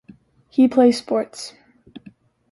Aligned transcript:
He 0.49 0.67
plays 0.67 0.97
sports. 0.97 1.53